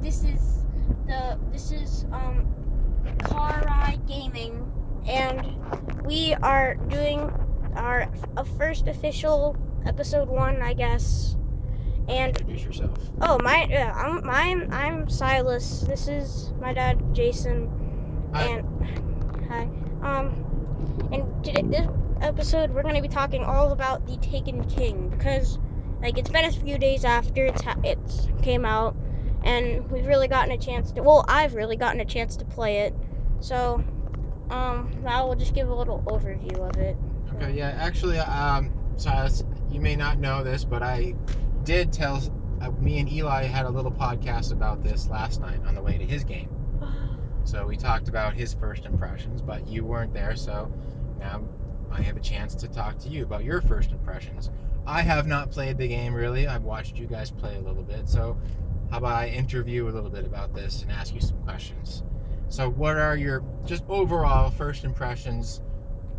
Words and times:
this 0.00 0.24
is 0.24 0.64
the 1.06 1.38
this 1.52 1.70
is 1.72 2.04
um 2.12 2.46
Car 3.22 3.62
Ride 3.64 4.06
Gaming, 4.06 5.02
and 5.06 5.44
we 6.04 6.34
are 6.42 6.74
doing 6.88 7.30
our 7.76 8.06
uh, 8.36 8.44
first 8.44 8.88
official 8.88 9.56
episode 9.86 10.28
one, 10.28 10.62
I 10.62 10.74
guess. 10.74 11.36
And 12.08 12.30
Introduce 12.36 12.64
yourself. 12.64 12.98
oh 13.20 13.38
my, 13.42 13.66
yeah, 13.70 13.92
I'm 13.94 14.24
mine. 14.26 14.68
I'm 14.72 15.08
Silas. 15.08 15.84
This 15.86 16.08
is 16.08 16.52
my 16.60 16.72
dad, 16.72 17.14
Jason. 17.14 18.30
Hi. 18.34 18.44
And 18.46 18.64
hi. 19.48 19.68
Um, 20.02 20.46
and 21.12 21.44
today 21.44 21.62
this 21.68 21.86
episode 22.20 22.70
we're 22.70 22.82
gonna 22.82 23.02
be 23.02 23.08
talking 23.08 23.44
all 23.44 23.72
about 23.72 24.06
the 24.06 24.16
Taken 24.18 24.64
King 24.64 25.10
because 25.10 25.58
like 26.02 26.18
it's 26.18 26.30
been 26.30 26.44
a 26.44 26.52
few 26.52 26.78
days 26.78 27.04
after 27.04 27.46
it's 27.46 27.62
ha- 27.62 27.76
it's 27.84 28.28
came 28.42 28.64
out, 28.64 28.96
and 29.44 29.90
we've 29.90 30.06
really 30.06 30.28
gotten 30.28 30.52
a 30.52 30.58
chance 30.58 30.92
to. 30.92 31.02
Well, 31.02 31.24
I've 31.28 31.54
really 31.54 31.76
gotten 31.76 32.00
a 32.00 32.04
chance 32.04 32.36
to 32.36 32.44
play 32.44 32.80
it, 32.80 32.94
so 33.40 33.82
um, 34.50 35.04
I 35.06 35.22
will 35.22 35.36
just 35.36 35.54
give 35.54 35.68
a 35.68 35.74
little 35.74 36.02
overview 36.06 36.68
of 36.68 36.76
it. 36.76 36.96
Okay, 37.34 37.52
yeah, 37.52 37.70
actually, 37.78 38.18
um, 38.18 38.72
Silas, 38.96 39.44
you 39.70 39.80
may 39.80 39.96
not 39.96 40.18
know 40.18 40.42
this, 40.42 40.64
but 40.64 40.82
I 40.82 41.14
did 41.64 41.92
tell 41.92 42.20
uh, 42.60 42.70
me 42.72 42.98
and 42.98 43.10
Eli 43.10 43.44
had 43.44 43.64
a 43.64 43.70
little 43.70 43.92
podcast 43.92 44.52
about 44.52 44.82
this 44.82 45.08
last 45.08 45.40
night 45.40 45.60
on 45.66 45.74
the 45.74 45.82
way 45.82 45.96
to 45.98 46.04
his 46.04 46.24
game. 46.24 46.48
So 47.42 47.66
we 47.66 47.74
talked 47.74 48.06
about 48.08 48.34
his 48.34 48.52
first 48.52 48.84
impressions, 48.84 49.40
but 49.40 49.66
you 49.66 49.82
weren't 49.82 50.12
there, 50.12 50.36
so 50.36 50.70
now 51.18 51.42
I 51.90 52.02
have 52.02 52.16
a 52.16 52.20
chance 52.20 52.54
to 52.56 52.68
talk 52.68 52.98
to 52.98 53.08
you 53.08 53.22
about 53.24 53.44
your 53.44 53.62
first 53.62 53.92
impressions. 53.92 54.50
I 54.86 55.00
have 55.00 55.26
not 55.26 55.50
played 55.50 55.78
the 55.78 55.88
game 55.88 56.14
really. 56.14 56.46
I've 56.46 56.64
watched 56.64 56.96
you 56.96 57.06
guys 57.06 57.30
play 57.30 57.56
a 57.56 57.60
little 57.60 57.82
bit, 57.82 58.08
so 58.08 58.36
how 58.90 58.98
about 58.98 59.16
I 59.16 59.28
interview 59.28 59.88
a 59.88 59.92
little 59.92 60.10
bit 60.10 60.26
about 60.26 60.54
this 60.54 60.82
and 60.82 60.90
ask 60.92 61.14
you 61.14 61.20
some 61.20 61.38
questions? 61.38 62.04
So, 62.48 62.70
what 62.70 62.96
are 62.96 63.16
your 63.16 63.44
just 63.64 63.84
overall 63.88 64.50
first 64.50 64.84
impressions? 64.84 65.62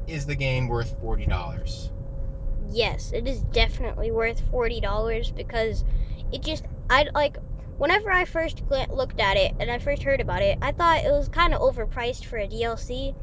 Is 0.07 0.25
the 0.25 0.35
game 0.35 0.67
worth 0.67 0.99
forty 0.99 1.25
dollars? 1.27 1.91
yes, 2.69 3.11
it 3.13 3.27
is 3.27 3.43
definitely 3.43 4.11
worth 4.11 4.39
forty 4.41 4.79
dollars 4.81 5.31
because 5.31 5.83
it 6.31 6.41
just 6.43 6.65
I 6.89 7.07
like 7.13 7.37
whenever 7.77 8.11
I 8.11 8.25
first 8.25 8.63
looked 8.89 9.19
at 9.19 9.37
it 9.37 9.53
and 9.59 9.69
I 9.71 9.79
first 9.79 10.03
heard 10.03 10.21
about 10.21 10.41
it, 10.41 10.57
I 10.61 10.71
thought 10.71 11.03
it 11.03 11.11
was 11.11 11.27
kind 11.29 11.53
of 11.53 11.61
overpriced 11.61 12.25
for 12.25 12.37
a 12.37 12.47
DLC. 12.47 13.15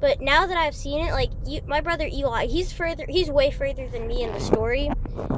But 0.00 0.20
now 0.20 0.46
that 0.46 0.56
I've 0.56 0.74
seen 0.74 1.06
it, 1.06 1.12
like 1.12 1.30
you, 1.46 1.60
my 1.66 1.80
brother 1.80 2.06
Eli, 2.12 2.46
he's 2.46 2.72
further, 2.72 3.04
he's 3.08 3.30
way 3.30 3.50
further 3.50 3.88
than 3.88 4.06
me 4.06 4.22
in 4.22 4.32
the 4.32 4.40
story, 4.40 4.94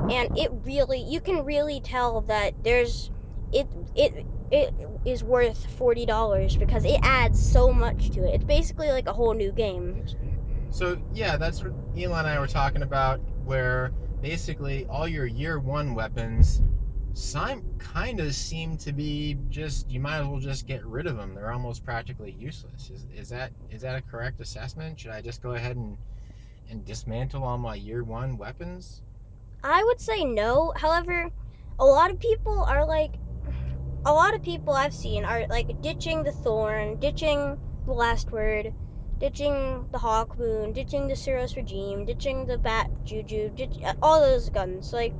and 0.08 0.30
it 0.34 0.50
really, 0.64 1.00
you 1.00 1.20
can 1.20 1.44
really 1.44 1.80
tell 1.80 2.22
that 2.22 2.54
there's, 2.64 3.10
it, 3.52 3.66
it, 3.94 4.26
it 4.50 4.74
is 5.04 5.22
worth 5.24 5.64
forty 5.72 6.06
dollars 6.06 6.56
because 6.56 6.84
it 6.84 7.00
adds 7.02 7.40
so 7.40 7.72
much 7.72 8.10
to 8.10 8.24
it. 8.24 8.34
It's 8.34 8.44
basically 8.44 8.90
like 8.90 9.06
a 9.06 9.12
whole 9.12 9.34
new 9.34 9.52
game. 9.52 10.04
So 10.70 10.98
yeah, 11.14 11.36
that's 11.36 11.62
what 11.62 11.72
Eli 11.96 12.18
and 12.18 12.28
I 12.28 12.38
were 12.40 12.46
talking 12.46 12.82
about, 12.82 13.20
where 13.44 13.92
basically 14.20 14.86
all 14.86 15.08
your 15.08 15.26
year 15.26 15.58
one 15.58 15.94
weapons, 15.94 16.60
some 17.14 17.62
kind 17.78 18.20
of 18.20 18.34
seem 18.34 18.76
to 18.78 18.92
be 18.92 19.36
just 19.48 19.88
you 19.90 20.00
might 20.00 20.18
as 20.20 20.26
well 20.26 20.40
just 20.40 20.66
get 20.66 20.84
rid 20.84 21.06
of 21.06 21.16
them. 21.16 21.34
They're 21.34 21.52
almost 21.52 21.84
practically 21.84 22.32
useless. 22.32 22.90
Is, 22.90 23.06
is 23.14 23.28
that 23.30 23.52
is 23.70 23.82
that 23.82 23.96
a 23.96 24.02
correct 24.02 24.40
assessment? 24.40 25.00
Should 25.00 25.10
I 25.10 25.22
just 25.22 25.42
go 25.42 25.52
ahead 25.52 25.76
and 25.76 25.96
and 26.70 26.84
dismantle 26.84 27.42
all 27.42 27.58
my 27.58 27.74
year 27.74 28.04
one 28.04 28.36
weapons? 28.36 29.02
I 29.62 29.82
would 29.84 30.00
say 30.00 30.24
no. 30.24 30.72
However, 30.76 31.30
a 31.78 31.84
lot 31.84 32.10
of 32.10 32.20
people 32.20 32.64
are 32.64 32.86
like, 32.86 33.14
a 34.04 34.12
lot 34.12 34.34
of 34.34 34.42
people 34.42 34.74
I've 34.74 34.94
seen 34.94 35.24
are 35.24 35.46
like 35.50 35.80
ditching 35.82 36.22
the 36.22 36.32
thorn, 36.32 36.96
ditching 36.96 37.58
the 37.86 37.92
last 37.92 38.32
word, 38.32 38.72
ditching 39.20 39.86
the 39.92 39.98
hawk 39.98 40.38
moon, 40.38 40.72
ditching 40.72 41.08
the 41.08 41.14
Suros 41.14 41.56
regime, 41.56 42.04
ditching 42.04 42.46
the 42.46 42.58
Bad 42.58 42.88
JuJu, 43.06 43.56
ditch, 43.56 43.78
all 44.00 44.20
those 44.20 44.48
guns. 44.50 44.92
Like 44.92 45.14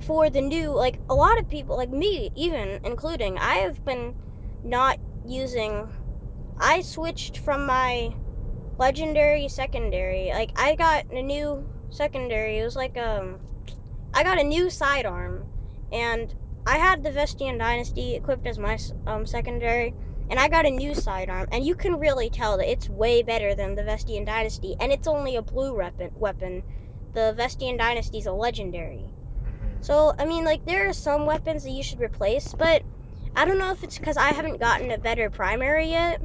for 0.00 0.28
the 0.30 0.40
new, 0.40 0.74
like 0.74 1.00
a 1.08 1.14
lot 1.14 1.38
of 1.38 1.48
people, 1.48 1.76
like 1.76 1.90
me 1.90 2.30
even 2.34 2.80
including, 2.84 3.38
I 3.38 3.56
have 3.56 3.84
been 3.84 4.14
not 4.62 4.98
using. 5.26 5.90
I 6.58 6.82
switched 6.82 7.38
from 7.38 7.66
my 7.66 8.14
legendary 8.78 9.48
secondary. 9.48 10.30
Like 10.30 10.52
I 10.56 10.74
got 10.74 11.04
a 11.10 11.22
new 11.22 11.66
secondary. 11.90 12.58
It 12.58 12.64
was 12.64 12.76
like 12.76 12.96
um 12.96 13.38
I 14.12 14.22
got 14.22 14.40
a 14.40 14.44
new 14.44 14.70
sidearm, 14.70 15.46
and 15.92 16.34
I 16.66 16.78
had 16.78 17.02
the 17.02 17.10
Vestian 17.10 17.58
Dynasty 17.58 18.14
equipped 18.14 18.46
as 18.46 18.58
my 18.58 18.78
um, 19.06 19.26
secondary, 19.26 19.94
and 20.30 20.40
I 20.40 20.48
got 20.48 20.66
a 20.66 20.70
new 20.70 20.94
sidearm, 20.94 21.46
and 21.52 21.64
you 21.64 21.74
can 21.74 22.00
really 22.00 22.30
tell 22.30 22.56
that 22.56 22.70
it's 22.70 22.88
way 22.88 23.22
better 23.22 23.54
than 23.54 23.74
the 23.74 23.82
Vestian 23.82 24.24
Dynasty, 24.24 24.74
and 24.80 24.90
it's 24.90 25.06
only 25.06 25.36
a 25.36 25.42
blue 25.42 25.76
weapon. 25.76 26.10
Weapon, 26.14 26.62
the 27.12 27.34
Vestian 27.36 27.76
Dynasty 27.76 28.18
is 28.18 28.26
a 28.26 28.32
legendary. 28.32 29.04
So 29.82 30.14
I 30.18 30.24
mean, 30.24 30.44
like 30.44 30.64
there 30.64 30.88
are 30.88 30.94
some 30.94 31.26
weapons 31.26 31.64
that 31.64 31.70
you 31.70 31.82
should 31.82 32.00
replace, 32.00 32.54
but 32.54 32.82
I 33.36 33.44
don't 33.44 33.58
know 33.58 33.72
if 33.72 33.84
it's 33.84 33.98
because 33.98 34.16
I 34.16 34.30
haven't 34.30 34.60
gotten 34.60 34.90
a 34.90 34.98
better 34.98 35.28
primary 35.28 35.90
yet, 35.90 36.22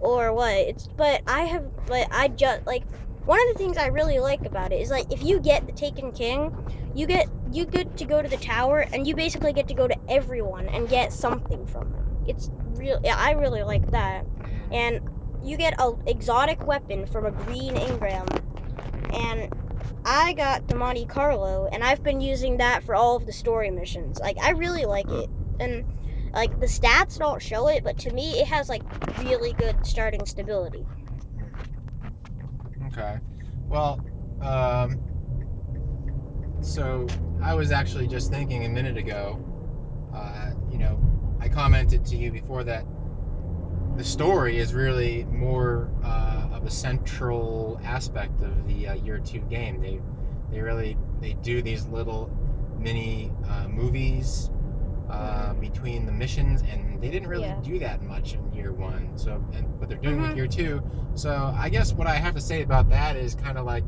or 0.00 0.32
what. 0.32 0.54
It's 0.54 0.88
but 0.96 1.20
I 1.26 1.40
have, 1.42 1.64
but 1.86 2.08
I 2.10 2.28
just 2.28 2.66
like 2.66 2.84
one 3.26 3.38
of 3.38 3.46
the 3.52 3.62
things 3.62 3.76
I 3.76 3.88
really 3.88 4.18
like 4.18 4.46
about 4.46 4.72
it 4.72 4.80
is 4.80 4.90
like 4.90 5.06
if 5.10 5.22
you 5.22 5.40
get 5.40 5.66
the 5.66 5.72
Taken 5.72 6.12
King, 6.12 6.50
you 6.94 7.06
get 7.06 7.28
you 7.54 7.66
get 7.66 7.96
to 7.96 8.06
go 8.06 8.22
to 8.22 8.28
the 8.28 8.38
tower 8.38 8.86
and 8.92 9.06
you 9.06 9.14
basically 9.14 9.52
get 9.52 9.68
to 9.68 9.74
go 9.74 9.88
to 9.88 9.96
everyone 10.08 10.68
and 10.68 10.88
get 10.88 11.12
something 11.12 11.66
from 11.66 11.92
them. 11.92 12.18
It's 12.24 12.50
real. 12.64 12.98
I 13.06 13.32
really 13.32 13.62
like 13.62 13.88
that, 13.92 14.26
and 14.70 15.00
you 15.40 15.56
get 15.58 15.74
a 15.80 15.92
exotic 16.06 16.62
weapon 16.62 17.06
from 17.06 17.26
a 17.26 17.32
green 17.32 17.76
engram, 17.76 18.40
and 19.12 19.48
I 20.04 20.34
got 20.34 20.66
the 20.68 20.74
Monte 20.74 21.06
Carlo, 21.06 21.66
and 21.72 21.84
I've 21.84 22.02
been 22.02 22.20
using 22.20 22.58
that 22.58 22.84
for 22.84 22.94
all 22.94 23.16
of 23.16 23.26
the 23.26 23.32
story 23.32 23.70
missions. 23.70 24.20
Like 24.20 24.36
I 24.42 24.52
really 24.52 24.84
like 24.86 25.10
it, 25.12 25.30
and 25.60 25.84
like 26.34 26.52
the 26.58 26.66
stats 26.66 27.18
don't 27.18 27.42
show 27.42 27.68
it, 27.68 27.84
but 27.84 27.98
to 28.00 28.10
me 28.12 28.40
it 28.40 28.48
has 28.48 28.68
like 28.68 28.84
really 29.18 29.54
good 29.54 29.86
starting 29.86 30.26
stability. 30.26 30.86
Okay. 32.86 33.18
Well, 33.68 34.00
um, 34.40 35.00
so 36.60 37.06
I 37.44 37.52
was 37.54 37.72
actually 37.72 38.06
just 38.08 38.30
thinking 38.30 38.64
a 38.64 38.68
minute 38.70 38.96
ago. 38.96 39.38
Uh, 40.14 40.52
you 40.70 40.78
know, 40.78 40.98
I 41.40 41.48
commented 41.48 42.04
to 42.06 42.16
you 42.16 42.32
before 42.32 42.64
that 42.64 42.86
the 43.96 44.04
story 44.04 44.58
is 44.58 44.72
really 44.72 45.24
more 45.24 45.90
uh, 46.02 46.48
of 46.52 46.64
a 46.64 46.70
central 46.70 47.78
aspect 47.84 48.40
of 48.40 48.66
the 48.66 48.88
uh, 48.88 48.94
year 48.94 49.18
two 49.18 49.40
game. 49.40 49.78
They 49.80 50.00
they 50.50 50.60
really 50.60 50.96
they 51.20 51.34
do 51.34 51.60
these 51.60 51.86
little 51.86 52.30
mini 52.78 53.30
uh, 53.48 53.68
movies 53.68 54.50
uh, 55.10 55.52
Mhm. 55.52 55.60
between 55.60 56.06
the 56.06 56.12
missions, 56.12 56.62
and 56.62 57.00
they 57.00 57.10
didn't 57.10 57.28
really 57.28 57.44
Yeah. 57.44 57.60
do 57.62 57.78
that 57.80 58.02
much 58.02 58.34
in 58.34 58.52
year 58.54 58.72
one. 58.72 59.16
So, 59.16 59.34
and 59.54 59.78
but 59.78 59.88
they're 59.90 59.98
doing 59.98 60.20
with 60.22 60.30
Mhm. 60.30 60.36
year 60.36 60.46
two. 60.46 60.82
So, 61.14 61.54
I 61.56 61.68
guess 61.68 61.92
what 61.92 62.06
I 62.06 62.14
have 62.14 62.34
to 62.34 62.40
say 62.40 62.62
about 62.62 62.88
that 62.88 63.16
is 63.16 63.34
kind 63.34 63.58
of 63.58 63.66
like, 63.66 63.84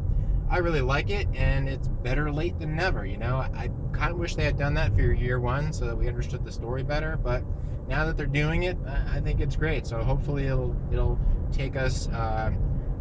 I 0.49 0.59
really 0.59 0.81
like 0.81 1.11
it, 1.11 1.29
and 1.35 1.69
it's 1.69 1.89
better 1.89 2.31
late 2.31 2.59
than 2.59 2.77
never. 2.77 3.05
You 3.05 3.19
know, 3.19 3.37
I 3.37 3.69
kind 3.93 4.13
of 4.13 4.19
wish 4.19 4.37
they 4.37 4.45
had 4.45 4.57
done 4.57 4.75
that 4.75 4.95
for 4.95 5.13
year 5.13 5.41
one 5.41 5.73
so 5.73 5.87
that 5.87 5.97
we 5.97 6.09
understood 6.09 6.45
the 6.45 6.53
story 6.53 6.83
better. 6.83 7.19
But 7.23 7.43
now 7.89 8.05
that 8.07 8.17
they're 8.17 8.27
doing 8.27 8.65
it, 8.65 8.79
I 9.13 9.21
think 9.21 9.41
it's 9.41 9.57
great. 9.57 9.87
So 9.87 10.03
hopefully 10.03 10.47
it'll 10.47 10.77
it'll 10.93 11.19
take 11.53 11.77
us 11.77 12.09
uh, 12.09 12.51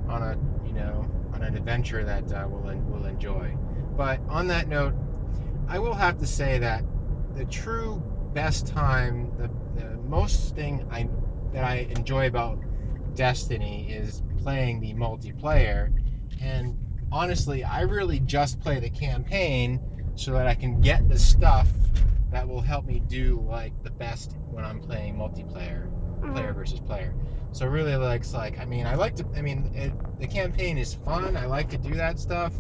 on 0.08 0.22
a 0.24 0.38
you 0.66 0.74
know 0.74 1.06
on 1.34 1.44
an 1.44 1.56
adventure 1.56 2.04
that 2.04 2.32
uh, 2.32 2.48
we'll 2.50 2.76
we'll 2.88 3.06
enjoy. 3.06 3.56
But 3.96 4.20
on 4.30 4.48
that 4.48 4.68
note, 4.68 4.94
I 5.68 5.80
will 5.80 5.94
have 5.94 6.18
to 6.20 6.28
say 6.28 6.60
that 6.60 6.84
the 7.36 7.46
true 7.46 8.02
best 8.34 8.68
time, 8.68 9.32
the, 9.38 9.50
the 9.80 9.98
most 9.98 10.56
thing 10.56 10.86
I 10.92 11.08
that 11.54 11.64
I 11.64 11.88
enjoy 11.96 12.28
about 12.28 12.58
Destiny 13.16 13.88
is 13.90 14.22
playing 14.44 14.82
the 14.82 14.94
multiplayer. 14.94 15.90
And 16.42 16.78
honestly, 17.12 17.64
I 17.64 17.82
really 17.82 18.20
just 18.20 18.60
play 18.60 18.80
the 18.80 18.90
campaign 18.90 19.82
so 20.16 20.32
that 20.34 20.48
I 20.48 20.56
can 20.56 20.80
get 20.82 21.08
the 21.10 21.20
stuff 21.20 21.70
that 22.32 22.48
will 22.48 22.62
help 22.62 22.86
me 22.86 23.02
do 23.08 23.46
like 23.48 23.74
the 23.84 23.92
best 23.92 24.36
when 24.50 24.66
I'm 24.66 24.80
playing 24.80 25.16
multiplayer, 25.16 25.90
player 26.34 26.52
Mhm. 26.52 26.56
versus 26.56 26.80
player. 26.80 27.16
So 27.52 27.68
really, 27.68 27.96
like, 27.96 28.32
like 28.34 28.60
I 28.60 28.66
mean, 28.66 28.86
I 28.86 28.96
like 28.96 29.16
to. 29.16 29.26
I 29.36 29.42
mean, 29.42 29.70
it, 29.74 29.94
the 30.20 30.28
campaign 30.28 30.78
is 30.78 30.94
fun. 30.94 31.38
I 31.38 31.46
like 31.46 31.70
to 31.70 31.78
do 31.78 31.96
that 31.96 32.20
stuff. 32.20 32.54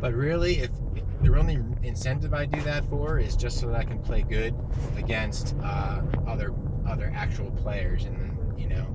But 0.00 0.14
really, 0.14 0.60
if 0.60 0.70
the 1.22 1.36
only 1.36 1.58
incentive 1.82 2.32
I 2.32 2.46
do 2.46 2.60
that 2.62 2.84
for 2.86 3.18
is 3.18 3.36
just 3.36 3.58
so 3.58 3.66
that 3.66 3.76
I 3.76 3.84
can 3.84 3.98
play 4.00 4.22
good 4.22 4.54
against 4.96 5.54
uh, 5.62 6.00
other 6.26 6.54
other 6.86 7.12
actual 7.14 7.50
players, 7.50 8.04
and 8.04 8.58
you 8.58 8.68
know, 8.68 8.86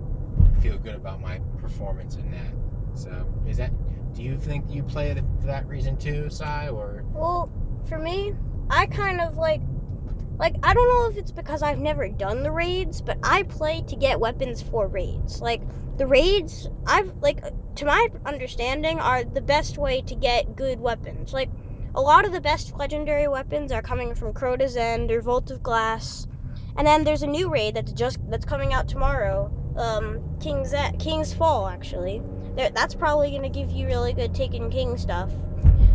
feel 0.61 0.77
good 0.77 0.95
about 0.95 1.21
my 1.21 1.39
performance 1.59 2.15
in 2.15 2.31
that. 2.31 2.53
So, 2.95 3.27
is 3.47 3.57
that? 3.57 3.71
Do 4.15 4.23
you 4.23 4.37
think 4.37 4.63
you 4.69 4.81
play 4.83 5.11
it 5.11 5.17
for 5.41 5.47
that 5.47 5.67
reason 5.67 5.97
too, 5.97 6.29
Sai? 6.29 6.69
Or 6.69 7.03
Well, 7.13 7.49
for 7.85 7.97
me, 7.99 8.31
I 8.69 8.85
kind 8.85 9.19
of 9.19 9.37
like 9.37 9.61
like 10.39 10.55
I 10.63 10.73
don't 10.73 10.89
know 10.89 11.11
if 11.11 11.17
it's 11.17 11.31
because 11.31 11.61
I've 11.61 11.79
never 11.79 12.07
done 12.07 12.43
the 12.43 12.51
raids, 12.51 13.01
but 13.01 13.17
I 13.23 13.43
play 13.43 13.81
to 13.87 13.95
get 13.95 14.21
weapons 14.21 14.61
for 14.61 14.87
raids. 14.87 15.41
Like 15.41 15.61
the 15.97 16.07
raids, 16.07 16.67
I've 16.87 17.11
like 17.21 17.43
to 17.75 17.85
my 17.85 18.07
understanding 18.25 18.99
are 18.99 19.25
the 19.25 19.41
best 19.41 19.77
way 19.77 20.01
to 20.03 20.15
get 20.15 20.55
good 20.55 20.79
weapons. 20.79 21.33
Like 21.33 21.49
a 21.93 22.01
lot 22.01 22.25
of 22.25 22.31
the 22.31 22.41
best 22.41 22.77
legendary 22.79 23.27
weapons 23.27 23.71
are 23.71 23.81
coming 23.81 24.15
from 24.15 24.33
Crota's 24.33 24.77
End 24.77 25.11
or 25.11 25.21
Vault 25.21 25.51
of 25.51 25.61
Glass. 25.61 26.25
And 26.77 26.87
then 26.87 27.03
there's 27.03 27.23
a 27.23 27.27
new 27.27 27.51
raid 27.51 27.75
that's 27.75 27.91
just 27.91 28.19
that's 28.29 28.45
coming 28.45 28.73
out 28.73 28.87
tomorrow. 28.87 29.51
Um, 29.75 30.19
King's 30.39 30.73
King's 30.99 31.33
Fall 31.33 31.67
actually. 31.67 32.21
That's 32.55 32.95
probably 32.95 33.31
gonna 33.31 33.49
give 33.49 33.69
you 33.69 33.85
really 33.87 34.13
good 34.13 34.33
Taken 34.33 34.69
King 34.69 34.97
stuff. 34.97 35.29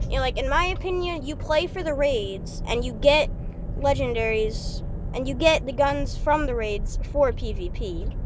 You 0.09 0.17
know, 0.17 0.21
like 0.21 0.39
in 0.39 0.49
my 0.49 0.65
opinion, 0.67 1.25
you 1.25 1.37
play 1.37 1.67
for 1.67 1.83
the 1.83 1.95
raids 1.95 2.63
and 2.67 2.85
you 2.85 2.93
get 2.93 3.31
legendaries 3.79 4.83
and 5.15 5.27
you 5.27 5.35
get 5.35 5.65
the 5.65 5.73
guns 5.73 6.17
from 6.17 6.47
the 6.47 6.55
raids 6.55 6.99
for 7.13 7.33
PvP 7.33 8.17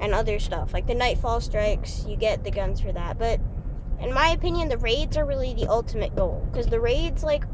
and 0.00 0.14
other 0.14 0.38
stuff. 0.38 0.72
Like 0.72 0.86
the 0.86 0.94
Nightfall 0.94 1.40
Strikes, 1.40 2.04
you 2.06 2.16
get 2.16 2.42
the 2.42 2.50
guns 2.50 2.80
for 2.80 2.92
that. 2.92 3.18
But 3.18 3.40
in 4.00 4.12
my 4.12 4.28
opinion, 4.28 4.68
the 4.68 4.78
raids 4.78 5.16
are 5.16 5.24
really 5.24 5.54
the 5.54 5.66
ultimate 5.68 6.16
goal 6.16 6.46
because 6.50 6.66
the 6.66 6.80
raids, 6.80 7.22
like, 7.22 7.44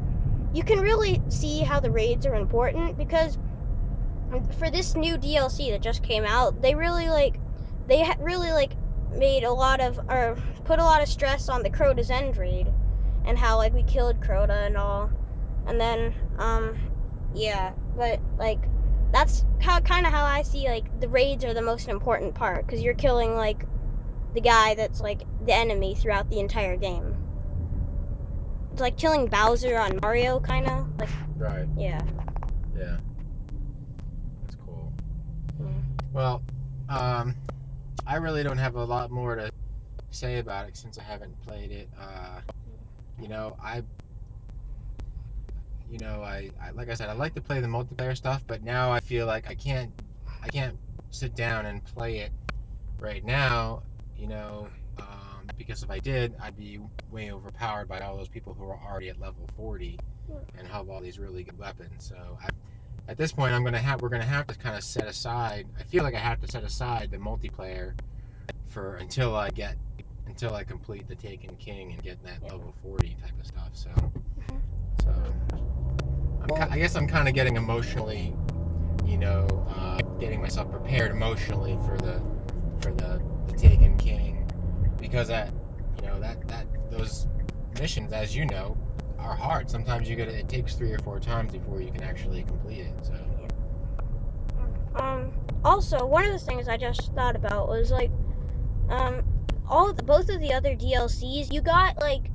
you 0.53 0.63
can 0.65 0.81
really 0.81 1.23
see 1.29 1.61
how 1.61 1.81
the 1.81 1.91
raids 1.91 2.27
are 2.27 2.35
important 2.35 2.97
because 2.97 3.39
for 4.59 4.71
this 4.71 4.97
new 4.97 5.17
DLC 5.17 5.71
that 5.71 5.81
just 5.81 6.03
came 6.03 6.25
out, 6.25 6.61
they 6.63 6.75
really 6.75 7.09
like 7.09 7.39
they 7.87 8.09
really 8.21 8.53
like 8.53 8.73
made 9.17 9.45
a 9.45 9.53
lot 9.53 9.81
of 9.81 9.99
or 10.09 10.37
put 10.65 10.79
a 10.79 10.85
lot 10.85 11.03
of 11.03 11.09
stress 11.09 11.49
on 11.49 11.63
the 11.63 11.71
Crota's 11.71 12.11
End 12.11 12.37
raid 12.37 12.67
and 13.25 13.39
how 13.39 13.57
like 13.57 13.73
we 13.73 13.83
killed 13.83 14.21
Crota 14.21 14.67
and 14.67 14.77
all, 14.77 15.11
and 15.67 15.81
then 15.81 16.15
um 16.39 16.77
yeah, 17.35 17.73
but 17.97 18.21
like 18.39 18.61
that's 19.13 19.45
how 19.61 19.81
kind 19.81 20.07
of 20.07 20.13
how 20.13 20.25
I 20.25 20.43
see 20.43 20.69
like 20.69 21.01
the 21.01 21.09
raids 21.09 21.45
are 21.45 21.55
the 21.55 21.63
most 21.63 21.89
important 21.89 22.35
part 22.35 22.67
because 22.67 22.81
you're 22.81 22.95
killing 22.95 23.37
like 23.37 23.65
the 24.35 24.41
guy 24.41 24.75
that's 24.75 25.01
like 25.01 25.23
the 25.45 25.55
enemy 25.55 25.95
throughout 25.95 26.31
the 26.31 26.41
entire 26.41 26.77
game. 26.77 27.17
It's 28.73 28.81
like 28.81 28.97
killing 28.97 29.27
Bowser 29.27 29.77
on 29.79 29.99
Mario, 30.01 30.39
kind 30.41 30.67
of 30.67 30.87
like 30.99 31.09
Right. 31.37 31.67
yeah. 31.77 32.03
Yeah. 32.77 32.99
That's 34.43 34.55
cool. 34.65 34.93
Mm. 35.61 35.83
Well, 36.13 36.43
um, 36.89 37.37
I 38.07 38.17
really 38.17 38.43
don't 38.43 38.59
have 38.59 38.77
a 38.77 38.85
lot 38.85 39.11
more 39.11 39.37
to 39.37 39.51
say 40.11 40.39
about 40.39 40.69
it 40.69 40.77
since 40.77 40.99
I 40.99 41.03
haven't 41.03 41.41
played 41.43 41.71
it. 41.71 41.91
Uh, 41.99 42.41
you 43.21 43.29
know, 43.29 43.57
I, 43.63 43.83
you 45.89 45.99
know, 45.99 46.23
I, 46.23 46.51
I 46.63 46.71
like 46.71 46.89
I 46.89 46.95
said, 46.95 47.09
I 47.09 47.13
like 47.13 47.35
to 47.35 47.43
play 47.43 47.61
the 47.61 47.67
multiplayer 47.69 48.17
stuff, 48.17 48.43
but 48.47 48.63
now 48.63 48.91
I 48.91 49.01
feel 49.01 49.27
like 49.27 49.49
I 49.49 49.55
can't, 49.55 49.93
I 50.43 50.51
can't 50.51 50.79
sit 51.11 51.35
down 51.35 51.67
and 51.67 51.85
play 51.85 52.19
it 52.19 52.33
right 52.99 53.25
now. 53.25 53.83
You 54.17 54.29
know, 54.29 54.69
um, 54.99 55.53
because 55.57 55.83
if 55.83 55.91
I 55.91 55.99
did, 55.99 56.35
I'd 56.41 56.57
be 56.57 56.79
way 57.11 57.33
overpowered 57.33 57.89
by 57.89 58.01
all 58.01 58.17
those 58.17 58.29
people 58.29 58.55
who 58.55 58.65
are 58.65 58.79
already 58.79 59.09
at 59.09 59.19
level 59.19 59.49
40 59.57 60.01
and 60.59 60.69
have 60.69 60.89
all 60.89 61.01
these 61.01 61.19
really 61.19 61.43
good 61.43 61.59
weapons. 61.59 62.07
So 62.09 62.39
I, 62.43 62.51
at 63.11 63.17
this 63.17 63.33
point, 63.33 63.53
I'm 63.53 63.65
gonna 63.65 63.79
have 63.79 64.03
we're 64.03 64.09
gonna 64.09 64.25
have 64.25 64.47
to 64.47 64.55
kind 64.55 64.77
of 64.77 64.85
set 64.85 65.09
aside. 65.09 65.67
I 65.79 65.83
feel 65.83 66.05
like 66.05 66.15
I 66.15 66.21
have 66.21 66.41
to 66.43 66.47
set 66.47 66.63
aside 66.63 67.11
the 67.11 67.19
multiplayer 67.19 67.95
for 68.69 68.95
until 68.97 69.35
I 69.35 69.51
get 69.51 69.77
until 70.29 70.55
I 70.55 70.63
complete 70.63 71.09
the 71.09 71.17
Taken 71.17 71.57
King 71.57 71.91
and 71.91 72.01
get 72.05 72.23
that 72.23 72.41
level 72.45 72.73
40 72.85 73.17
type 73.21 73.33
of 73.41 73.45
stuff. 73.45 73.71
So, 73.73 73.91
so 75.03 75.13
I'm, 76.55 76.73
I 76.73 76.79
guess 76.79 76.95
I'm 76.95 77.09
kind 77.09 77.27
of 77.27 77.35
getting 77.35 77.57
emotionally, 77.57 78.33
you 79.05 79.19
know, 79.19 79.67
uh, 79.77 79.99
getting 80.21 80.41
myself 80.41 80.71
prepared 80.71 81.11
emotionally 81.11 81.77
for 81.85 81.99
the 81.99 82.23
for 82.81 82.93
the, 82.93 83.21
the 83.49 83.59
Taken 83.59 83.99
King 83.99 84.49
because 85.01 85.27
that 85.27 85.51
you 86.01 86.07
know 86.07 86.21
that 86.21 86.47
that 86.47 86.67
those 86.93 87.27
missions, 87.81 88.13
as 88.13 88.37
you 88.37 88.47
know, 88.47 88.77
are 89.21 89.37
hard. 89.37 89.71
Sometimes 89.71 90.09
you 90.09 90.17
get 90.17 90.29
it, 90.29 90.35
it 90.35 90.49
takes 90.49 90.75
three 90.75 90.93
or 90.93 90.99
four 91.01 91.21
times 91.21 91.53
before 91.53 91.81
you 91.81 91.91
can 91.91 92.03
actually 92.03 92.43
complete 92.45 92.81
it. 92.81 92.95
So. 93.03 93.15
Um. 94.95 95.33
Also, 95.63 96.07
one 96.07 96.25
of 96.25 96.33
the 96.33 96.39
things 96.39 96.69
I 96.69 96.79
just 96.79 97.13
thought 97.13 97.37
about 97.37 97.69
was 97.69 97.91
like, 97.91 98.11
um, 98.89 99.23
all 99.69 99.93
the, 99.93 100.03
both 100.03 100.31
of 100.31 100.41
the 100.41 100.55
other 100.55 100.75
DLCs, 100.75 101.53
you 101.53 101.61
got 101.61 102.01
like, 102.01 102.31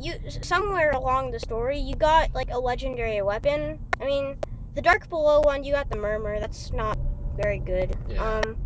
you 0.00 0.14
somewhere 0.42 0.92
along 0.92 1.32
the 1.32 1.40
story, 1.40 1.78
you 1.78 1.96
got 1.96 2.32
like 2.32 2.50
a 2.52 2.58
legendary 2.58 3.20
weapon. 3.22 3.80
I 4.00 4.06
mean, 4.06 4.36
the 4.74 4.82
Dark 4.82 5.08
Below 5.08 5.40
one, 5.40 5.64
you 5.64 5.72
got 5.72 5.90
the 5.90 5.96
Murmur. 5.96 6.38
That's 6.38 6.72
not 6.72 6.96
very 7.36 7.58
good. 7.58 7.96
Yeah. 8.08 8.22
Um, 8.24 8.56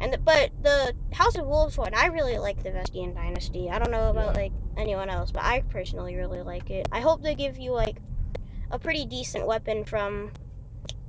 and 0.00 0.12
the, 0.12 0.18
but 0.18 0.50
the 0.62 0.92
House 1.12 1.36
of 1.36 1.46
Wolves 1.46 1.78
one, 1.78 1.94
I 1.94 2.06
really 2.06 2.38
like 2.38 2.62
the 2.62 2.70
Vestian 2.70 3.14
Dynasty. 3.14 3.70
I 3.70 3.78
don't 3.78 3.92
know 3.92 4.10
about 4.10 4.34
Yeah. 4.34 4.42
like 4.42 4.52
anyone 4.76 5.10
else, 5.10 5.30
but 5.30 5.42
I 5.42 5.60
personally 5.60 6.16
really 6.16 6.42
like 6.42 6.70
it. 6.70 6.88
I 6.92 7.00
hope 7.00 7.22
they 7.22 7.34
give 7.34 7.58
you 7.58 7.72
like 7.72 8.00
a 8.70 8.78
pretty 8.78 9.04
decent 9.06 9.46
weapon 9.46 9.84
from 9.84 10.30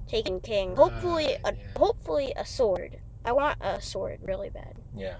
Taken 0.07 0.39
King. 0.39 0.75
hopefully, 0.75 1.37
Right, 1.43 1.57
a, 1.75 1.79
hopefully 1.79 2.33
a 2.35 2.45
sword. 2.45 2.97
I 3.25 3.33
want 3.33 3.57
a 3.61 3.81
sword 3.81 4.19
really 4.23 4.49
bad. 4.49 4.73
Yeah. 4.95 5.15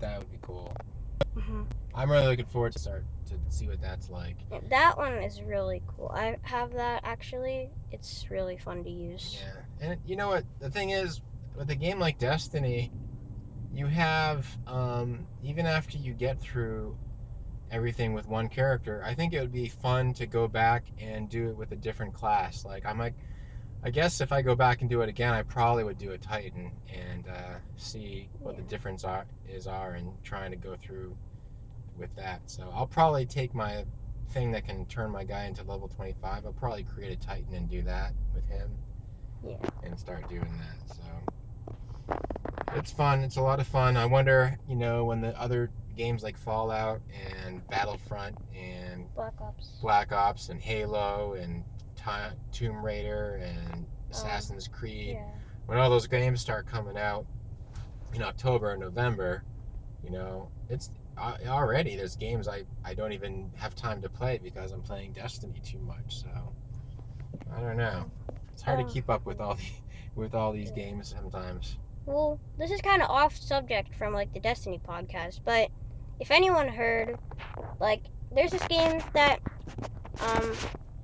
That 0.00 0.18
would 0.18 0.30
be 0.30 0.38
cool. 0.42 0.74
hmm 1.38 1.62
I'm 1.94 2.10
really 2.10 2.26
looking 2.26 2.46
forward 2.46 2.72
to 2.72 2.78
start 2.78 3.04
to 3.28 3.34
see 3.50 3.68
what 3.68 3.80
that's 3.80 4.08
like. 4.08 4.36
That 4.70 4.96
one 4.96 5.14
is 5.22 5.42
really 5.42 5.82
cool. 5.86 6.10
I 6.14 6.36
have 6.42 6.72
that 6.74 7.02
actually. 7.04 7.70
It's 7.90 8.26
really 8.30 8.56
fun 8.56 8.84
to 8.84 8.90
use. 8.90 9.38
Yeah, 9.80 9.88
and 9.88 10.00
you 10.06 10.16
know 10.16 10.28
what? 10.28 10.44
The 10.60 10.70
thing 10.70 10.90
is, 10.90 11.20
with 11.56 11.70
a 11.70 11.74
game 11.74 11.98
like 11.98 12.18
Destiny, 12.18 12.90
you 13.74 13.86
have 13.86 14.46
um, 14.66 15.26
even 15.42 15.66
after 15.66 15.98
you 15.98 16.12
get 16.14 16.40
through 16.40 16.96
everything 17.70 18.12
with 18.12 18.28
one 18.28 18.48
character, 18.48 19.02
I 19.04 19.14
think 19.14 19.32
it 19.32 19.40
would 19.40 19.52
be 19.52 19.68
fun 19.68 20.12
to 20.14 20.26
go 20.26 20.46
back 20.48 20.84
and 21.00 21.28
do 21.28 21.48
it 21.50 21.56
with 21.56 21.72
a 21.72 21.76
different 21.76 22.14
class. 22.14 22.64
Like 22.64 22.86
I 22.86 22.92
might, 22.92 23.14
I 23.82 23.90
guess 23.90 24.20
if 24.20 24.32
I 24.32 24.42
go 24.42 24.54
back 24.54 24.82
and 24.82 24.90
do 24.90 25.00
it 25.02 25.08
again, 25.08 25.32
I 25.34 25.42
probably 25.42 25.84
would 25.84 25.98
do 25.98 26.12
a 26.12 26.18
Titan 26.18 26.72
and 26.92 27.26
uh, 27.28 27.58
see 27.76 28.28
what 28.40 28.56
the 28.56 28.62
difference 28.62 29.04
are 29.04 29.26
is 29.48 29.66
are 29.66 29.94
and 29.94 30.12
trying 30.24 30.50
to 30.50 30.56
go 30.56 30.76
through 30.76 31.16
with 31.98 32.14
that. 32.16 32.42
So 32.46 32.70
I'll 32.74 32.86
probably 32.86 33.26
take 33.26 33.54
my 33.54 33.84
thing 34.30 34.52
that 34.52 34.66
can 34.66 34.86
turn 34.86 35.10
my 35.10 35.24
guy 35.24 35.44
into 35.44 35.62
level 35.64 35.88
25. 35.88 36.44
I'll 36.44 36.52
probably 36.52 36.84
create 36.84 37.12
a 37.12 37.16
Titan 37.26 37.54
and 37.54 37.68
do 37.68 37.82
that 37.82 38.12
with 38.34 38.46
him 38.48 38.70
Yeah. 39.42 39.56
and 39.82 39.98
start 39.98 40.28
doing 40.28 40.52
that. 40.58 40.96
So 40.96 41.02
it's 42.82 42.90
fun. 42.90 43.20
It's 43.20 43.36
a 43.36 43.40
lot 43.40 43.60
of 43.60 43.66
fun. 43.68 43.96
I 43.96 44.06
wonder, 44.06 44.58
you 44.68 44.74
know, 44.74 45.04
when 45.04 45.20
the 45.20 45.40
other 45.40 45.70
games 45.96 46.24
like 46.24 46.36
Fallout 46.36 47.00
and 47.46 47.66
Battlefront 47.68 48.34
and 48.56 49.06
Black 49.14 49.40
Ops. 49.40 49.78
Black 49.80 50.10
Ops 50.10 50.48
and 50.48 50.60
Halo 50.60 51.34
and 51.34 51.64
Tomb 52.50 52.84
Raider 52.84 53.36
and 53.36 53.86
Assassin's 54.10 54.66
Creed, 54.66 55.10
Yeah. 55.10 55.24
when 55.66 55.78
all 55.78 55.90
those 55.90 56.08
games 56.08 56.40
start 56.40 56.66
coming 56.66 56.98
out 56.98 57.24
in 58.14 58.22
October 58.22 58.72
and 58.72 58.80
November, 58.80 59.44
you 60.02 60.10
know, 60.10 60.50
it's 60.68 60.90
uh, 61.16 61.36
already 61.46 61.94
there's 61.94 62.16
games 62.16 62.48
I, 62.48 62.64
I 62.84 62.94
don't 62.94 63.12
even 63.12 63.48
have 63.54 63.76
time 63.76 64.02
to 64.02 64.08
play 64.08 64.40
because 64.42 64.72
I'm 64.72 64.82
playing 64.82 65.12
Destiny 65.12 65.60
too 65.64 65.78
much. 65.78 66.20
So 66.20 66.28
I 67.56 67.60
don't 67.60 67.76
know. 67.76 68.10
It's 68.52 68.62
hard 68.62 68.80
Uh, 68.80 68.88
to 68.88 68.92
keep 68.92 69.08
up 69.08 69.24
with 69.24 69.40
all 69.40 69.54
the 69.54 69.70
with 70.16 70.34
all 70.34 70.50
these 70.52 70.70
Yeah. 70.70 70.84
games 70.86 71.10
sometimes. 71.10 71.76
Well, 72.06 72.38
this 72.58 72.70
is 72.70 72.80
kind 72.80 73.02
of 73.02 73.10
off 73.10 73.36
subject 73.36 73.94
from 73.94 74.12
like 74.12 74.32
the 74.32 74.40
Destiny 74.40 74.80
podcast, 74.86 75.40
but 75.44 75.70
if 76.20 76.30
anyone 76.30 76.68
heard, 76.68 77.18
like, 77.80 78.02
there's 78.30 78.52
this 78.52 78.66
game 78.66 79.02
that 79.14 79.40
um 80.20 80.52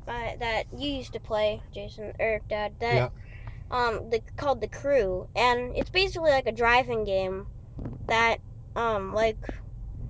uh, 0.06 0.30
that 0.40 0.64
you 0.72 0.90
used 0.90 1.12
to 1.14 1.20
play, 1.20 1.62
Jason 1.74 2.12
or 2.18 2.42
Dad, 2.48 2.76
that 2.80 2.96
Yeah. 2.96 3.08
um 3.70 4.10
the 4.10 4.22
called 4.36 4.60
the 4.60 4.68
Crew, 4.68 5.28
and 5.34 5.72
it's 5.76 5.90
basically 5.90 6.30
like 6.30 6.46
a 6.46 6.52
driving 6.52 7.04
game 7.04 7.48
that 8.08 8.38
um 8.76 9.14
like 9.14 9.38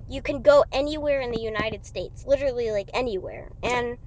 you 0.07 0.21
can 0.21 0.41
go 0.41 0.65
anywhere 0.71 1.21
in 1.21 1.31
the 1.31 1.39
United 1.39 1.85
States, 1.85 2.25
literally 2.25 2.71
like 2.71 2.89
anywhere, 2.93 3.49
and 3.63 3.97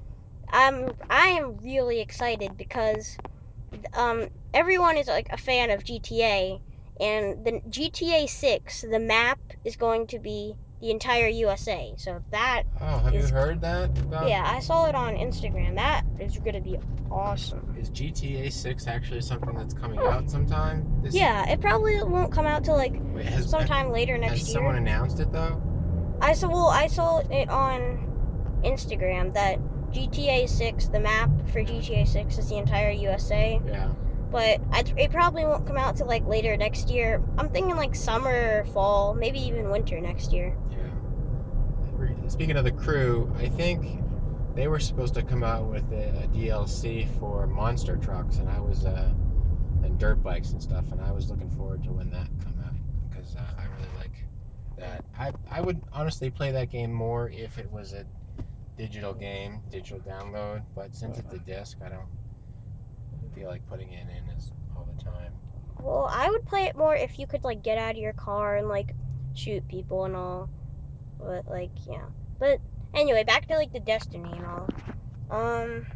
I'm 0.53 0.93
I 1.11 1.29
am 1.29 1.59
really 1.59 2.01
excited 2.01 2.57
because 2.57 3.19
um 3.95 4.29
everyone 4.55 4.97
is 4.99 5.09
like 5.09 5.29
a 5.31 5.37
fan 5.39 5.71
of 5.71 5.85
GTA, 5.85 6.61
and 7.01 7.45
the 7.45 7.61
GTA 7.69 8.27
6, 8.27 8.83
the 8.83 8.99
map 8.99 9.39
is 9.65 9.77
going 9.77 10.07
to 10.09 10.19
be 10.19 10.55
the 10.81 10.91
entire 10.91 11.29
USA. 11.29 11.95
So 11.99 12.23
that 12.31 12.65
Oh, 12.81 12.99
have 12.99 13.15
is 13.15 13.31
you 13.31 13.35
heard 13.35 13.61
that 13.61 13.91
about? 14.09 14.29
yeah, 14.29 14.43
I 14.45 14.61
saw 14.61 14.87
it 14.87 14.95
on 14.95 15.15
Instagram. 15.15 15.77
That 15.77 16.05
is 16.19 16.39
gonna 16.39 16.61
be 16.61 16.77
awesome. 17.11 17.75
Is 17.77 17.89
GTA 17.91 18.51
6 18.51 18.87
actually 18.89 19.21
something 19.21 19.55
that's 19.55 19.75
coming 19.75 19.99
out 19.99 20.29
sometime? 20.31 20.85
This 21.03 21.15
Yeah, 21.15 21.49
it 21.51 21.61
probably 21.61 22.03
won't 22.03 22.33
come 22.33 22.47
out 22.47 22.65
till 22.65 22.77
like 22.77 23.01
Wait, 23.15 23.27
has 23.27 23.49
sometime 23.49 23.93
later 23.93 24.19
next 24.19 24.33
has 24.33 24.49
year. 24.49 24.55
someone 24.57 24.77
announced 24.77 25.21
it 25.21 25.33
though? 25.33 25.61
I 26.21 26.35
saw 26.35 26.49
well, 26.49 26.69
I 26.69 26.87
saw 26.87 27.21
it 27.31 27.49
on 27.49 27.99
Instagram 28.65 29.33
that 29.35 29.59
GTA 29.93 30.47
6, 30.47 30.89
the 30.89 31.01
map 31.01 31.31
for 31.49 31.63
GTA 31.63 32.07
6 32.07 32.39
is 32.39 32.49
the 32.49 32.57
entire 32.59 32.91
USA, 32.91 33.61
Yeah. 33.67 33.91
But 34.33 34.61
I, 34.73 34.85
it 34.97 35.11
probably 35.11 35.45
won't 35.45 35.67
come 35.67 35.77
out 35.77 35.97
till 35.97 36.07
like 36.07 36.27
later 36.27 36.57
next 36.57 36.89
year. 36.89 37.23
I'm 37.37 37.51
thinking 37.51 37.77
like 37.77 37.95
summer, 37.95 38.65
fall, 38.73 39.15
maybe 39.15 39.39
even 39.41 39.71
winter 39.71 40.01
next 40.01 40.33
year. 40.33 40.57
Yeah. 40.71 42.29
Speaking 42.29 42.57
of 42.57 42.65
the 42.65 42.73
crew, 42.73 43.31
I 43.39 43.49
think 43.49 44.03
they 44.57 44.69
were 44.69 44.81
supposed 44.81 45.15
to 45.15 45.23
come 45.23 45.45
out 45.45 45.67
with 45.67 45.85
a, 45.93 46.25
a 46.25 46.27
DLC 46.29 47.07
for 47.21 47.47
monster 47.47 47.97
trucks, 47.97 48.39
and 48.39 48.49
I 48.49 48.59
was 48.59 48.87
uh, 48.87 49.13
and 49.85 49.99
dirt 49.99 50.23
bikes 50.23 50.51
and 50.51 50.63
stuff, 50.63 50.85
and 50.91 51.01
I 51.01 51.13
was 51.13 51.29
looking 51.29 51.51
forward 51.51 51.85
to 51.85 51.93
when 51.93 52.11
that 52.11 52.29
come 52.43 52.55
out 52.65 52.75
because 53.11 53.37
uh, 53.37 53.41
I 53.59 53.65
really 53.65 53.99
like 53.99 54.25
that. 54.79 55.05
I 55.19 55.33
I 55.51 55.61
would 55.61 55.81
honestly 55.93 56.31
play 56.31 56.51
that 56.53 56.71
game 56.71 56.93
more 56.93 57.29
if 57.29 57.59
it 57.59 57.71
was 57.71 57.93
a 57.93 58.07
digital 58.79 59.13
game, 59.13 59.61
digital 59.71 60.01
download, 60.01 60.63
but 60.75 60.95
since 60.95 61.19
it's 61.19 61.33
a 61.35 61.39
disc, 61.39 61.77
I 61.85 61.91
don't 61.91 62.09
feel 63.35 63.49
like 63.49 63.67
putting 63.69 63.93
it 63.93 64.07
in 64.09 64.37
as 64.37 64.51
all 64.77 64.85
the 64.85 65.03
time. 65.03 65.33
Well, 65.81 66.09
I 66.11 66.29
would 66.29 66.45
play 66.47 66.65
it 66.65 66.77
more 66.77 66.95
if 66.95 67.19
you 67.19 67.27
could 67.27 67.45
like 67.45 67.63
get 67.63 67.79
out 67.79 67.93
of 67.93 67.97
your 67.99 68.13
car 68.13 68.57
and 68.57 68.69
like 68.69 68.95
shoot 69.35 69.67
people 69.69 70.05
and 70.05 70.17
all. 70.17 70.51
But 71.19 71.47
like, 71.49 71.73
yeah. 71.87 72.07
But 72.39 72.61
anyway, 72.95 73.25
back 73.25 73.47
to 73.49 73.57
like 73.57 73.73
the 73.73 73.81
Destiny 73.81 74.37
and 74.37 74.47
all. 74.47 74.71
Um, 75.31 75.87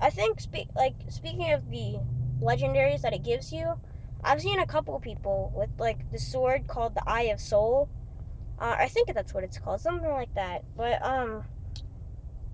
I 0.00 0.10
think 0.10 0.40
spe- 0.40 0.70
like 0.76 0.96
speaking 1.08 1.52
of 1.52 1.68
the 1.70 2.00
legendaries 2.42 3.02
that 3.02 3.12
it 3.14 3.24
gives 3.24 3.52
you, 3.52 3.74
I've 4.24 4.40
seen 4.40 4.58
a 4.60 4.66
couple 4.66 4.98
people 5.00 5.52
with 5.54 5.70
like 5.78 6.04
the 6.10 6.18
sword 6.18 6.66
called 6.66 6.94
the 6.94 7.02
Eye 7.06 7.30
of 7.32 7.40
Soul. 7.40 7.88
Uh, 8.58 8.76
I 8.78 8.88
think 8.88 9.12
that's 9.14 9.34
what 9.34 9.44
it's 9.44 9.58
called, 9.58 9.80
something 9.80 10.10
like 10.10 10.34
that. 10.34 10.64
But 10.76 11.04
um, 11.04 11.44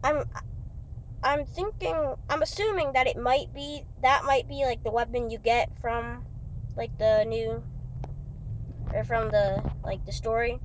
I'm 0.02 0.24
I'm 1.26 1.44
thinking, 1.44 2.14
I'm 2.30 2.40
assuming 2.42 2.92
that 2.92 3.08
it 3.08 3.18
might 3.18 3.52
be 3.52 3.82
that 4.00 4.24
might 4.24 4.48
be 4.48 4.64
like 4.64 4.84
the 4.84 4.92
weapon 4.92 5.28
you 5.28 5.38
get 5.38 5.68
from 5.80 6.22
like 6.76 6.96
the 6.98 7.24
new 7.26 7.64
or 8.94 9.02
from 9.02 9.32
the 9.32 9.64
like 9.82 10.04
the 10.04 10.12
story. 10.12 10.60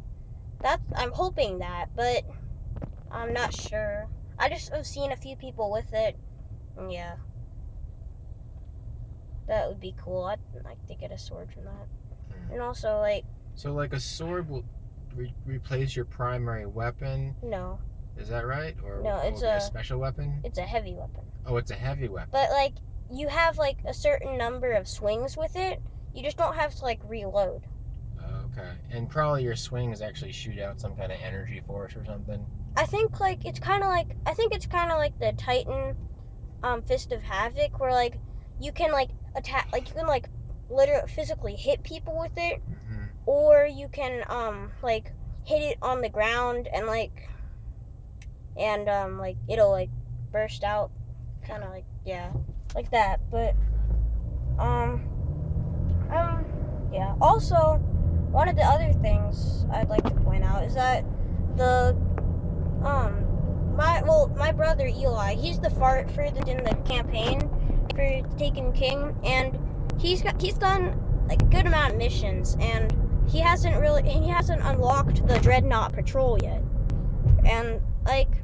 That's 0.62 0.84
I'm 0.96 1.13
hoping 1.13 1.60
that, 1.60 1.88
but 1.96 2.24
I'm 3.12 3.34
not 3.34 3.51
sure. 3.53 4.08
I 4.38 4.50
just 4.50 4.72
have 4.72 4.86
seen 4.86 5.12
a 5.12 5.18
few 5.18 5.36
people 5.36 5.72
with 5.72 5.91
it. 5.94 6.20
And 6.77 6.94
yeah, 6.94 7.15
that 9.48 9.68
would 9.68 9.80
be 9.80 9.96
cool. 9.98 10.25
I'd 10.25 10.39
like 10.63 10.86
to 10.88 10.96
get 10.96 11.12
a 11.12 11.18
sword 11.18 11.50
from 11.51 11.65
that. 11.65 11.88
Hmm. 12.32 12.53
And 12.53 12.62
also 12.62 13.00
like 13.00 13.25
So 13.56 13.74
like 13.74 13.94
a 13.94 14.00
sword 14.00 14.48
will 14.48 14.63
re- 15.15 15.34
replace 15.46 15.96
your 15.96 16.06
primary 16.06 16.68
weapon. 16.68 17.36
no, 17.41 17.80
Is 18.18 18.30
that 18.30 18.46
right? 18.46 18.75
Or 18.84 19.01
no, 19.03 19.18
it's 19.24 19.41
a 19.41 19.60
special 19.62 20.00
weapon? 20.00 20.41
it's 20.44 20.58
a 20.58 20.63
heavy 20.63 20.94
weapon. 20.94 21.24
Oh, 21.46 21.58
it's 21.58 21.72
a 21.72 21.75
heavy 21.75 22.08
weapon. 22.10 22.30
But 22.32 22.50
like 22.51 22.74
you 23.12 23.27
have 23.27 23.58
like 23.58 23.77
a 23.86 23.94
certain 23.94 24.38
number 24.38 24.72
of 24.74 24.88
swings 24.88 25.36
with 25.36 25.56
it. 25.56 25.82
You 26.13 26.24
just 26.24 26.38
don't 26.38 26.56
have 26.56 26.75
to 26.75 26.84
like 26.84 27.00
reload. 27.03 27.62
Okay. 28.46 28.72
And 28.91 29.10
probably 29.10 29.44
your 29.44 29.56
swings 29.56 30.01
actually 30.01 30.32
shoot 30.34 30.60
out 30.60 30.80
some 30.80 30.96
kind 30.96 31.12
of 31.12 31.18
energy 31.24 31.62
force 31.65 31.96
or 31.96 32.06
something. 32.06 32.46
I 32.75 32.86
think 32.86 33.20
like 33.20 33.46
it's 33.46 33.60
kind 33.60 33.84
of 33.84 33.89
like 33.89 34.15
I 34.25 34.34
think 34.34 34.53
it's 34.53 34.68
kind 34.68 34.91
of 34.91 34.98
like 34.98 35.18
the 35.20 35.34
Titan 35.34 35.96
um 36.63 36.82
Fist 36.84 37.12
of 37.12 37.22
Havoc 37.24 37.80
where 37.80 37.91
like 37.91 38.20
you 38.60 38.72
can 38.72 38.91
like 38.91 39.10
attack 39.36 39.68
like 39.74 39.88
you 39.89 39.96
can 39.96 40.08
like 40.08 40.30
literally 40.70 41.08
physically 41.08 41.56
hit 41.56 41.84
people 41.84 42.18
with 42.20 42.34
it 42.38 42.62
Mm-hmm. 42.70 43.06
or 43.25 43.65
you 43.65 43.88
can 43.89 44.24
um 44.30 44.72
like 44.82 45.12
hit 45.46 45.62
it 45.62 45.77
on 45.82 46.01
the 46.01 46.10
ground 46.10 46.68
and 46.74 46.88
like 46.88 47.30
and 48.58 48.89
um 48.89 49.17
like 49.17 49.38
it'll 49.48 49.72
like 49.72 49.89
burst 50.31 50.63
out 50.63 50.91
kind 51.46 51.63
of 51.63 51.70
like 51.70 51.86
yeah 52.05 52.31
like 52.75 52.89
that 52.91 53.20
but 53.29 53.55
um 54.60 55.08
um 56.12 56.46
yeah. 56.93 57.15
Also 57.22 57.77
one 58.31 58.50
of 58.50 58.55
the 58.55 58.63
other 58.63 58.91
things 59.01 59.65
i'd 59.72 59.89
like 59.89 60.03
to 60.03 60.15
point 60.22 60.43
out 60.43 60.63
is 60.63 60.74
that 60.74 61.03
the 61.58 61.96
um 62.84 63.25
my 63.75 64.01
well 64.03 64.27
my 64.38 64.51
brother 64.51 64.88
eli 64.88 65.36
he's 65.36 65.60
the 65.60 65.70
far 65.70 66.08
furthest 66.10 66.48
in 66.48 66.58
the 66.63 66.74
campaign 66.86 67.39
for 67.93 68.38
taken 68.38 68.72
king 68.74 69.15
and 69.24 69.58
he's 70.00 70.22
got 70.22 70.41
he's 70.41 70.55
done 70.55 70.98
like 71.27 71.41
a 71.41 71.46
good 71.46 71.65
amount 71.65 71.93
of 71.93 71.98
missions 71.98 72.55
and 72.60 72.93
he 73.29 73.39
hasn't 73.39 73.79
really 73.79 74.08
he 74.08 74.27
hasn't 74.27 74.62
unlocked 74.62 75.25
the 75.27 75.39
dreadnought 75.39 75.93
patrol 75.93 76.38
yet. 76.43 76.62
And 77.46 77.81
like 78.05 78.40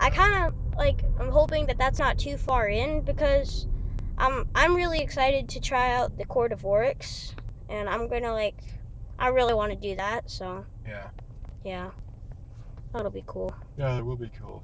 i 0.00 0.10
kind 0.10 0.46
of 0.46 0.54
like 0.76 1.04
i'm 1.20 1.30
hoping 1.30 1.66
that 1.66 1.78
that's 1.78 1.98
not 1.98 2.18
too 2.18 2.36
far 2.36 2.68
in 2.68 3.02
because 3.02 3.66
i'm 4.18 4.44
i'm 4.54 4.74
really 4.74 5.00
excited 5.00 5.48
to 5.48 5.60
try 5.60 5.94
out 5.94 6.16
the 6.18 6.24
court 6.24 6.52
of 6.52 6.64
oryx 6.64 7.34
and 7.68 7.88
i'm 7.88 8.08
gonna 8.08 8.32
like 8.32 8.56
i 9.18 9.28
really 9.28 9.54
want 9.54 9.72
to 9.72 9.78
do 9.78 9.94
that 9.96 10.28
so 10.30 10.64
Yeah. 10.86 11.08
yeah 11.62 11.90
that'll 12.92 13.10
be 13.10 13.24
cool 13.26 13.54
Yeah, 13.76 13.98
it 13.98 14.04
will 14.04 14.16
be 14.16 14.30
cool. 14.40 14.62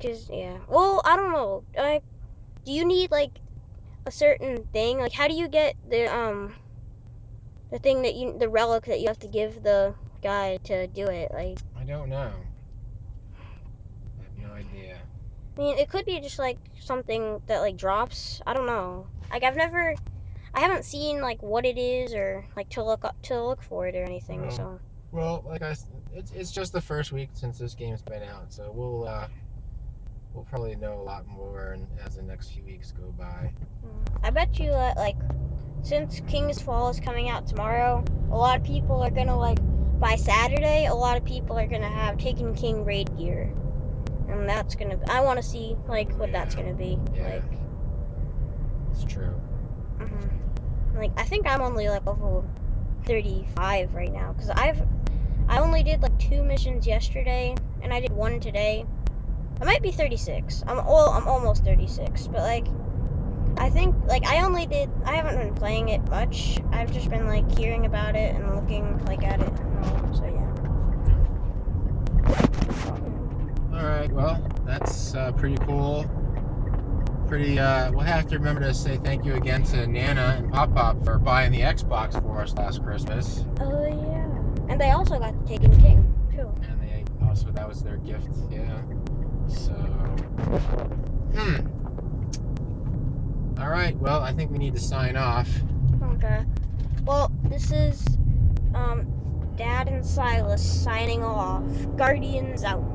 Cause 0.00 0.28
yeah, 0.30 0.58
well, 0.68 1.02
I 1.04 1.16
don't 1.16 1.32
know. 1.32 1.64
Like, 1.76 2.04
do 2.64 2.70
you 2.70 2.86
need 2.86 3.10
like 3.10 3.40
a 4.06 4.12
certain 4.12 4.64
thing? 4.72 5.00
Like, 5.00 5.12
how 5.12 5.26
do 5.26 5.34
you 5.34 5.48
get 5.48 5.74
the 5.88 6.06
um 6.06 6.54
the 7.72 7.78
thing 7.80 8.02
that 8.02 8.14
you 8.14 8.38
the 8.38 8.48
relic 8.48 8.84
that 8.84 9.00
you 9.00 9.08
have 9.08 9.18
to 9.20 9.28
give 9.28 9.62
the 9.64 9.96
guy 10.22 10.58
to 10.64 10.86
do 10.86 11.06
it? 11.08 11.32
Like, 11.34 11.58
I 11.76 11.82
don't 11.82 12.08
know. 12.10 12.30
I 14.20 14.22
have 14.22 14.38
no 14.38 14.54
idea. 14.54 14.98
I 15.58 15.60
mean, 15.60 15.76
it 15.76 15.88
could 15.88 16.04
be 16.04 16.20
just 16.20 16.38
like 16.38 16.58
something 16.80 17.42
that 17.46 17.58
like 17.58 17.76
drops. 17.76 18.40
I 18.46 18.54
don't 18.54 18.66
know. 18.66 19.08
Like, 19.30 19.42
I've 19.42 19.56
never, 19.56 19.94
I 20.54 20.60
haven't 20.60 20.84
seen 20.84 21.20
like 21.20 21.42
what 21.42 21.66
it 21.66 21.76
is 21.76 22.14
or 22.14 22.46
like 22.56 22.68
to 22.70 22.84
look 22.84 23.04
up 23.04 23.20
to 23.22 23.42
look 23.42 23.62
for 23.62 23.88
it 23.88 23.96
or 23.96 24.04
anything. 24.04 24.48
So 24.52 24.80
Well, 25.10 25.42
like 25.46 25.62
I, 25.62 25.74
it's 26.14 26.30
it's 26.32 26.52
just 26.52 26.72
the 26.72 26.80
first 26.80 27.10
week 27.10 27.30
since 27.32 27.58
this 27.58 27.74
game's 27.74 28.02
been 28.02 28.22
out, 28.22 28.52
so 28.52 28.70
we'll 28.72 29.08
uh, 29.08 29.26
we'll 30.32 30.44
probably 30.44 30.76
know 30.76 31.00
a 31.00 31.02
lot 31.02 31.26
more 31.26 31.76
as 32.04 32.14
the 32.14 32.22
next 32.22 32.50
few 32.50 32.62
weeks 32.64 32.92
go 32.92 33.12
by. 33.18 33.52
mm, 33.84 34.18
I 34.22 34.30
bet 34.30 34.60
you 34.60 34.70
that 34.70 34.96
like 34.96 35.16
since 35.82 36.20
King's 36.28 36.60
Fall 36.60 36.88
is 36.88 37.00
coming 37.00 37.30
out 37.30 37.48
tomorrow, 37.48 38.04
a 38.30 38.36
lot 38.36 38.56
of 38.56 38.62
people 38.62 39.02
are 39.02 39.10
gonna 39.10 39.36
like 39.36 39.58
by 39.98 40.14
Saturday. 40.14 40.86
A 40.86 40.94
lot 40.94 41.16
of 41.16 41.24
people 41.24 41.58
are 41.58 41.66
gonna 41.66 41.90
have 41.90 42.16
Taken 42.16 42.54
King 42.54 42.84
raid 42.84 43.16
gear, 43.16 43.52
and 44.28 44.48
that's 44.48 44.74
gonna. 44.76 44.98
I 45.08 45.20
want 45.20 45.38
to 45.38 45.42
see 45.42 45.76
like 45.88 46.12
what 46.18 46.32
that's 46.32 46.54
gonna 46.54 46.74
be 46.74 46.98
Yeah. 47.14 47.24
like. 47.24 47.44
It's 48.90 49.04
true. 49.04 49.40
mhm. 49.98 50.30
Like 50.94 51.12
I 51.16 51.24
think 51.24 51.46
I'm 51.48 51.60
only 51.62 51.88
like 51.88 52.06
level 52.06 52.44
35 53.06 53.94
right 53.94 54.12
now 54.12 54.32
because 54.32 54.50
I've 54.50 54.82
I 55.48 55.58
only 55.60 55.82
did 55.82 56.02
like 56.02 56.18
two 56.18 56.42
missions 56.42 56.86
yesterday 56.86 57.54
and 57.82 57.92
I 57.92 58.00
did 58.00 58.12
one 58.12 58.40
today. 58.40 58.84
I 59.60 59.64
might 59.64 59.82
be 59.82 59.92
36. 59.92 60.62
I'm 60.66 60.76
well, 60.78 61.10
I'm 61.10 61.26
almost 61.28 61.64
36, 61.64 62.28
but 62.28 62.42
like 62.42 62.66
I 63.58 63.70
think 63.70 63.96
like 64.06 64.26
I 64.26 64.44
only 64.44 64.66
did 64.66 64.90
I 65.04 65.16
haven't 65.16 65.38
been 65.38 65.54
playing 65.54 65.88
it 65.90 66.08
much. 66.10 66.58
I've 66.72 66.92
just 66.92 67.10
been 67.10 67.26
like 67.26 67.50
hearing 67.58 67.86
about 67.86 68.16
it 68.16 68.34
and 68.34 68.54
looking 68.54 68.98
like 69.06 69.24
at 69.24 69.40
it 69.40 69.48
and 69.48 69.78
all. 69.84 70.14
So 70.14 70.26
yeah. 70.26 70.37
All 73.78 73.84
right. 73.86 74.10
Well, 74.10 74.42
that's 74.64 75.14
uh, 75.14 75.30
pretty 75.32 75.56
cool. 75.64 76.04
Pretty. 77.28 77.58
Uh, 77.60 77.92
we'll 77.92 78.00
have 78.00 78.26
to 78.28 78.38
remember 78.38 78.62
to 78.62 78.74
say 78.74 78.96
thank 78.96 79.24
you 79.24 79.34
again 79.34 79.62
to 79.64 79.86
Nana 79.86 80.36
and 80.38 80.52
Pop 80.52 80.74
Pop 80.74 81.04
for 81.04 81.18
buying 81.18 81.52
the 81.52 81.60
Xbox 81.60 82.20
for 82.20 82.40
us 82.42 82.54
last 82.54 82.82
Christmas, 82.82 83.44
Oh 83.60 83.86
yeah. 83.86 84.24
And 84.68 84.80
they 84.80 84.90
also 84.90 85.18
got 85.18 85.38
the 85.42 85.46
Taken 85.48 85.80
King 85.80 86.14
too. 86.34 86.50
and 86.62 86.80
they 86.82 87.04
also 87.26 87.50
that 87.52 87.68
was 87.68 87.82
their 87.82 87.98
gift. 87.98 88.28
Yeah. 88.50 88.80
So. 89.46 89.72
Hmm. 91.36 91.66
All 93.60 93.68
right. 93.68 93.94
Well, 93.96 94.22
I 94.22 94.32
think 94.32 94.50
we 94.50 94.58
need 94.58 94.74
to 94.74 94.80
sign 94.80 95.16
off. 95.16 95.48
Okay. 96.14 96.44
Well, 97.04 97.30
this 97.44 97.70
is 97.70 98.04
um 98.74 99.06
Dad 99.56 99.88
and 99.88 100.04
Silas 100.04 100.62
signing 100.62 101.22
off. 101.22 101.62
Guardians 101.96 102.64
out. 102.64 102.94